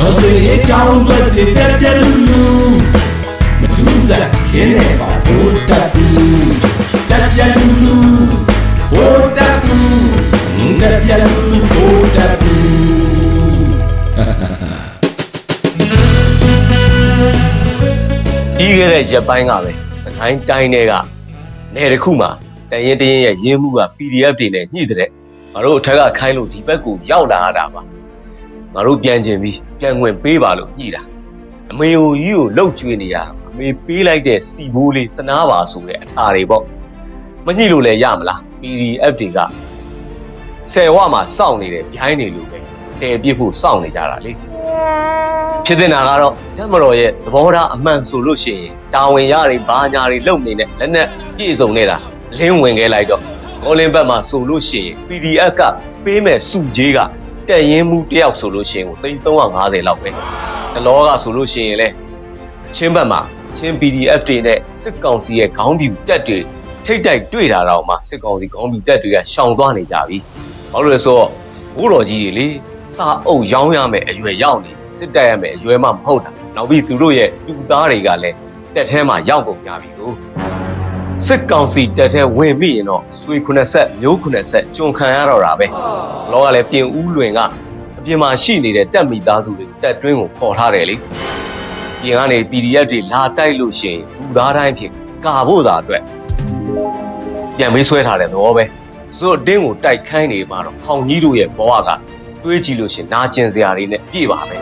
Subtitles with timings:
[0.00, 1.18] တော်စေအကြောင်းတွေ
[1.56, 2.44] တက်ပြက်လူလူ
[3.60, 6.52] မထူးစားခင်းနေပါဘိုးတက်ဘူး
[7.10, 7.96] တက်ပြက်လူလူ
[8.92, 12.60] ဘိုးတက်ဘူးတက်ပြက်လူလူဘိုးတက်ဘူး
[18.56, 19.72] ပြီးခဲ့တဲ့ရက်ပိုင်းကပဲ
[20.02, 20.92] စကိုင်းတိုင်းတွေက
[21.74, 22.30] နယ်တစ်ခုမှာ
[22.70, 25.08] တရင်တရင်ရဲ့ရင်းမှုက PDF တွေနဲ့ညှိတဲ့
[25.52, 27.99] ငါတို့အထက်ကခိုင်းလို့ဒီဘက်ကိုရောက်လာရတာပါ
[28.74, 31.02] ငါတို့ပြန်ကျင်ပြီးပြန်ဝင်ပေးပါလို့ညှိတာ
[31.70, 36.62] အမေဟိုကြီးကိုလှုပ်ကျွေးနေရတာအမေပေးလိုက်တဲ့စီဘိုးလေးတနာပါဆိုတဲ့အထာတွေပေါ့
[37.46, 39.38] မညှိလို့လည်းရမလား PDF တွေက
[40.70, 42.58] ဆယ်ဝမှာစောင့်နေတဲ့ဗျိုင်းနေလို့ပဲ
[43.00, 44.32] တဲပြစ်ဖို့စောင့်နေကြတာလေ
[45.64, 51.06] ဖြစ်တဲ့နာကတော့တမတော်ရဲ့သဘောထားအမှန်ဆိုလို့ရှိရင်တာဝန်ရတွေဘာညာတွေလုပ်နေတဲ့လက်နဲ့
[51.36, 51.96] ပြည့်စုံနေတာ
[52.38, 53.22] လင်းဝင်ခဲ့လိုက်တော့
[53.64, 55.62] ကောလင်းဘက်မှာဆိုလို့ရှိရင် PDF က
[56.04, 56.98] ပေးမဲ့စုကြီးက
[57.48, 60.10] တက်ရင်မှုတယောက်ဆိုလို့ရှိရင်ကို350လောက်ပဲ
[60.74, 61.88] တလောကဆိုလို့ရှိရင်လဲ
[62.74, 63.20] ချင်းဘက်မှာ
[63.58, 66.38] ချင်း PDF တွေနဲ့စစ်ကောင်စီရဲ့ခေါင်းပြူတက်တွေ
[66.84, 70.18] ထိတ်တိုက်တွေ့တာတော့မှစစ်ကောင်စီခေါင်းပြူတက်တွေကရှောင်သွားနေကြပြီ
[70.72, 71.28] ဘာလို့လဲဆိုတော့
[71.76, 72.46] ဘိုးတော်ကြီးတွေလေ
[72.96, 78.36] စာအုပ်ရောင်းရမယ်အရွယ်ရောက်နေစစ်တက်ရမယ်အရွယ်မှမဟုတ်တာနောက်ပြီးသူတို့ရဲ့လူသားတွေကလည်း
[78.74, 80.39] တက်ထဲမှာရောက်ကုန်ကြပြီလို့
[81.26, 85.66] စစ်ကောင်စီတက်ထဲဝင်ပြီးရင်တော့ဆွေ90ဆက်မျိုး90ဆက်ကျွန်ခံရတော့တာပဲ
[86.30, 87.40] လောကလည်းပြင်ဦးလွင်က
[87.98, 90.96] အပြင်မှာရှိနေတဲ့တက်မိသားစုတွေတက်တွင်းကိုခေါ်ထားတယ်လေ
[92.02, 94.92] ပြင်ကနေ PDF တွေလာတိုက်လို့ရှိရင်လူသားတိုင်းဖြစ်
[95.24, 96.02] ကာဖို့သာအတွက်
[97.56, 98.64] ပြန်မေးဆွဲထားတဲ့သဘောပဲ
[99.18, 101.90] ဇွတ်တင်းကိုတိုက်ခိုင်းနေမှာတော့ခေါင်ကြီးတို့ရဲ့ဘဝက
[102.42, 104.60] တွေးကြည့်လို့ရှိရင်နာကျင်စရာတွေနဲ့ပြည့်ပါပဲတ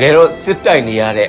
[0.00, 1.28] ကယ်တော့စစ်တိုက်နေရတဲ့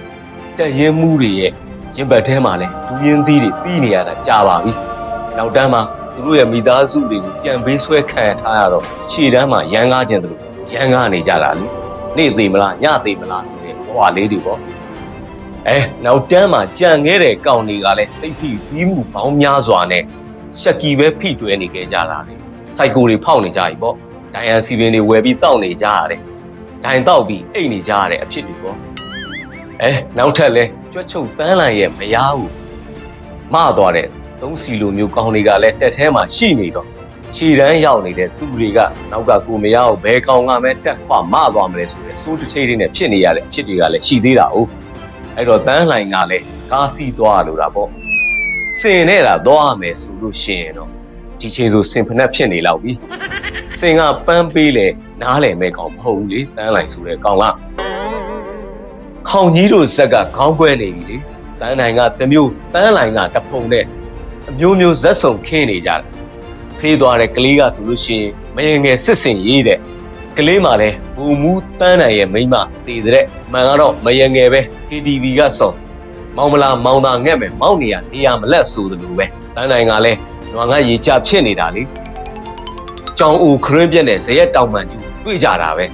[0.57, 1.53] တက်ရင်မှုတွေရဲ့
[1.97, 4.71] ရင်ဘတ်ထဲမှာလဲဒူးရင်သီးတွေပြီးနေရတာကြာပါပြီ။
[5.37, 5.81] နောက်တန်းမှာ
[6.13, 10.37] သူတို့ရဲ့မိသားစုတွေကိုပြန်ပေးဆွဲခံထားရတော့ခြေတန်းမှာရန်ကားခြင်းတို့
[10.73, 11.65] ရန်ကားနေကြတာလေ။
[12.17, 14.59] နေ့သေးမလားညသေးမလားဆိုတဲ့ဘဝလေးတွေပေါ့။
[15.67, 20.03] အဲနောက်တန်းမှာကြံခဲ့တဲ့ကောင်တွေကလည်းစိတ်ဖိစီးမှုပေါင်းများစွာနဲ့
[20.59, 22.35] ရှက်ကီပဲဖိတွဲနေကြကြတာလေ။
[22.77, 23.95] စိုက်ကိုတွေဖောက်နေကြပြီပေါ့။
[24.33, 26.21] ဒိုင်ယန်စီပင်တွေဝယ်ပြီးတောက်နေကြရတယ်။
[26.83, 28.86] ဒိုင်တော့ပြီးအိတ်နေကြရတဲ့အဖြစ်တွေပေါ့
[29.83, 32.51] အဲနောက်ထပ်လဲကြွက်ချုပ်ပန်းလိုက်ရဲ့မရဘူး
[33.53, 34.07] မသွားတဲ့
[34.41, 36.87] သုံးစီလိုမျိုးကောင်းတွေကလည်းတက်ထဲမှာရှိနေတော့
[37.35, 38.79] ခြေတန်းရောက်နေတဲ့သူတွေက
[39.11, 44.57] နောက်ကကိုမရအောင်ဘဲကောင်ကမဲတက်ခွမသွားမလဲဆိုတဲ့စိုးတစ်ထိတ်လေးနဲ့ဖြစ်နေရတဲ့အဖြစ်တွေကလည်းရှိသေးတာ哦
[45.35, 47.89] အဲ့တော့တန်းလှိုင်ကလည်းကားစီးသွားလို့တာပေါ့
[48.79, 50.89] စင်နေတာသွားမယ်ဆိုလို့ရှိရင်တော့
[51.39, 52.93] ဒီချိန်ဆိုစင်ဖနက်ဖြစ်နေလောက်ပြီ
[53.79, 54.87] စင်ကပန်းပေးလေ
[55.21, 57.43] နားလည်မဲ့ကောင်မဟုတ်ဘူးလေတန်းလိုက်ဆိုတဲ့ကောင်က
[59.31, 61.17] ခေါင်ကြီးတို့ဇက်ကခေါင်းခွဲနေပြီလေ
[61.59, 63.85] တန်းနိုင်ကတစ်မျိုးတန်းလိုင်ကတစ်ဖုံနဲ့
[64.49, 66.01] အမျိုးမျိုးဇက်စုံခင်းနေကြတယ်
[66.79, 69.79] ဖေးသွားတဲ့ကလေးကဆိုလို့ရှိရင်မယငယ်စစ်စင်ရေးတဲ့
[70.37, 72.55] ကလေးမှလည်းဘူမူတန်းနိုင်ရဲ့မိန်းမ
[72.85, 75.75] တည်တဲ့မှန်ကတော့မယငယ်ပဲ KTV ကစော်
[76.35, 80.19] မောင်မလာမောင်သာငှက်မယ်မောက်နေရနေရမလက်ဆိုသလိုပဲတန်းနိုင်ကလည်း
[80.53, 81.83] နွားငါရေချဖြစ်နေတာလေ
[83.17, 85.85] ကြောင်ဦးခရင်းပြက်နဲ့ဇရက်တောင်မှန်ကျူတွေ့ကြတာပဲ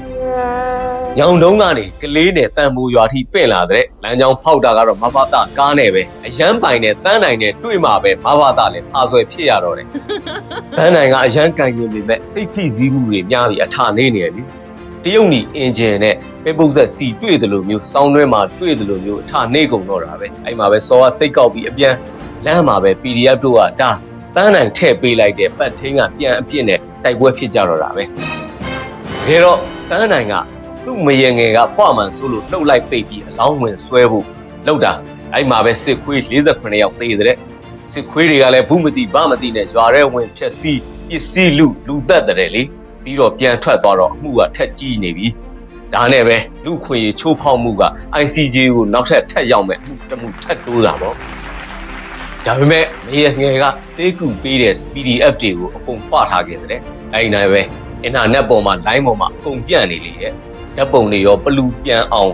[1.19, 9.87] ညောင်တုံးကနေကလေးနဲ့တန်မိုးရွာထိပင့်လာတဲ့လမ်းကြောင်းဖောက်တာကတော့မဘာတာကားနဲ့ပဲအရန်ပိုင်နဲ့တန်းနိုင်နဲ့တွေ့မှာပဲမဘာတာလည်းဖာဆွဲဖြစ်ရတော့တယ်
[10.77, 14.43] တန်းနိုင်ကအရန်ကန်ရင်ပေမဲ့စိတ်ဖိစီးမှုတွေများပြီးအထာနေနေတယ်လी
[15.03, 21.93] တရုတ်နီအင်ဂျင်နဲ့ပဲပုတ်ဆက်စီတွေ့တယ်လို့မျိုးစောင်းတွဲမှာတွေ့တယ်လို့မျိုးအထာနေကုန်တော့တာပဲအဲ့မှာပဲစောကစိတ်ကောက်ပြီးအပြန်
[22.45, 23.89] လမ်းမှာပဲ PDF တို့ကဒါ
[24.35, 28.03] တန်းနိုင်ထည့်ပေးလိုက်တဲ့ပတ်ထင်းကပြန်အပြစ်နဲ့တိုက်ပွဲဖြစ်ကြတော့တာပဲ။
[29.27, 29.59] ဒါတော့
[29.89, 30.35] တန်းနိုင်က
[30.85, 34.25] သူ့မယငယ်ကဖွာမှန်ဆိုလို့လှုပ်လိုက်ပိတ်ပြီးအလောင်းဝင်ဆွဲဖို့
[34.65, 34.93] လှုပ်တာ
[35.33, 37.37] အဲ့မှာပဲစစ်ခွေး48ယောက်သေးတဲ့
[37.91, 40.79] စစ်ခွေးတွေကလည်းဘူးမတိဗမတိနဲ့ရွာထဲဝင်ဖြက်စီး
[41.09, 42.63] ပစ္စည်းလူလူသက်တဲ့လေ
[43.03, 45.27] ပြီးတော့ပြန်ထွက်သွားတော့အမှုကထက်ကြီးနေပြီ။
[45.93, 47.83] ဒါနဲ့ပဲလူခွေချိုးဖောက်မှုက
[48.21, 51.15] ICJ ကိုနောက်ထပ်ထက်ရောက်မဲ့အမှုတစ်မှုထက်တိုးတာပေါ့။
[52.45, 56.81] ဒါပေမဲ့မရငယ်ကစေးကူပေးတဲ့ PDF တွေကိုအကုန်ဖွာထားခဲ့တဲ့
[57.13, 57.61] အဲ့ဒီနိုင်ပဲ
[58.03, 60.33] အင်တာနက်ပေါ်မှာ line ပေါ်မှာအကုန်ပြန့်နေလေတဲ့
[60.75, 62.31] ဓာတ်ပုံတွေရောပလူပြန်အောင်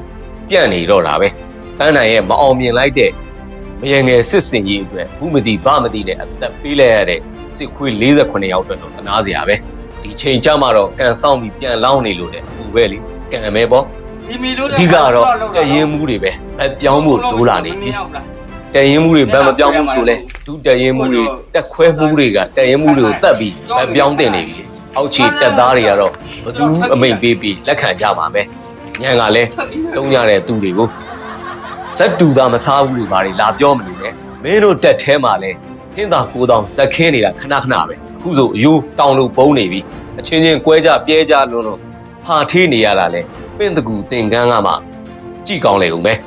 [0.49, 1.27] ပြန့်နေတော့တာပဲ
[1.77, 3.11] တန်းနိုင်ရဲ့မအောင်မြင်လိုက်တဲ့
[3.81, 7.19] မရငယ်စစ်စင်ကြီးအတွက်ဘူးမတိဗမတိနဲ့အသက်ပေးလိုက်ရတဲ့
[7.55, 9.55] စစ်ခွေး48ယောက်အတွက်တော့တနာစရာပဲ
[10.01, 12.97] ဒီချိန်ကြမှာတော့ကန်ဆောင်ပြီးပြန်လောင်းနေလို့တဲ့ဘူးပဲလေ
[13.31, 13.83] ကံမဲပေါ့
[14.27, 15.25] ဒီမီတို့အဓိကတော့
[15.55, 17.89] တရင်မှုတွေပဲအပြောင်းဖို့လိုလာနေပြီ
[18.73, 20.15] တန်ရင်မှုတွေဗတ်မပြောင်းမှုဆိုလဲ
[20.45, 26.11] ဒုတန်ရင်မှုတွေတက်ခွဲမှုတွေကတန်ရင်မှုတွေကိုတတ်ပြီးဗတ်ပြောင်းတင်နေပြီ အောက်ခြေတက်သားတွေကတော့
[26.45, 26.63] ဘသူ
[26.93, 28.45] အမိန်ပေးပြီးလက်ခံကြပါမယ်
[29.01, 29.49] ညံကလည်း
[29.95, 30.87] တုံးရတဲ့သူတွေကို
[31.97, 34.13] ဇက်တူတာမစားဘူးတွေဘာတွေလာပြောမနေနဲ့
[34.43, 35.51] မင်းတို့တက်ထဲမှာလဲ
[35.93, 39.79] ဟင်းသာကိုတောင်ဇက်ခင်းနေတာခဏခဏပဲအခုဆိုအယိုးတောင်လို့ပုံနေပြီ
[40.19, 41.81] အချင်းချင်းကွဲကြပြဲကြလွန်းလို့ဖ
[42.25, 43.21] ဖာထေးနေရတာလဲ
[43.57, 44.73] ပင့်တကူတင်ကန်းကမှ
[45.47, 46.17] ကြည်ကောင်းလေဦးမယ်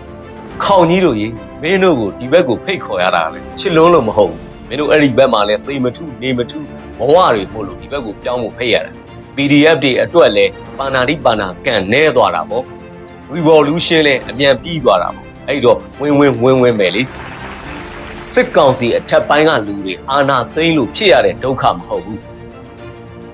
[0.65, 1.29] ခေါင်ကြီးတို့ရေ
[1.63, 6.59] မင်းတို့ကိုဒီဘက်ကိုဖိတ်ခေါ်ရတာလဲချစ်လုံးလို့မဟုတ်ဘူးမင်းတို့အဲ့ဒီဘက်မှာလဲသေမထုနေမထု
[7.03, 8.91] ဘဝတွေပို့လို့ဒီဘက်ကိုပြောင်းဖို့ဖိတ်ရတာ
[9.37, 10.45] PDF တွေအတွက်လဲ
[10.79, 12.65] ပါဏာတိပါဏာကန်နဲသွားတာပေါ့
[13.35, 17.03] revolution လဲအမြန်ပြီးသွားတာပေါ့အဲ့တော့ဝင်းဝင်းဝင်းဝင်းပဲလေ
[18.33, 22.21] စစ်ကောင်စီအထက်ပိုင်းကလူတွေအာဏာသိမ်းလို့ဖြစ်ရတဲ့ဒုက္ခမဟုတ်ဘူး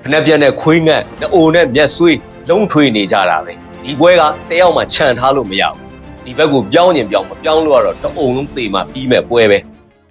[0.03, 2.17] ဖနှက်ပြက်နဲ့ခွေးငတ်တအိုနဲ့မျက်ဆွေး
[2.49, 5.89] လုံးထွေနေကြတာပဲဒီပွဲကတယောက်မှခြံထားလို့မရဘူး
[6.25, 9.57] ဒီဘက်ကိုပြောင်းရင်ပြောင်းမပြောင်းလို့ကတော့တအိုလုံးသေမှပြီးမဲ့ပွဲပဲ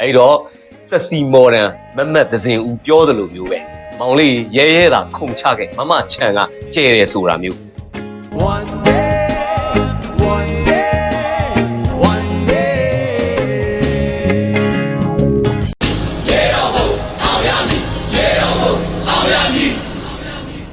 [0.01, 0.37] အဲ့တော့
[0.87, 3.59] ဆက်စီမော်ဒန်မမတ်ဒဇင်ဦးပြောသလိုမျိုးပဲ
[3.99, 6.39] မောင်လေးရဲရဲတာခုံချခဲ့မမခြံက
[6.75, 7.59] ကျဲတယ်ဆိုတာမျိုး
[8.53, 8.88] One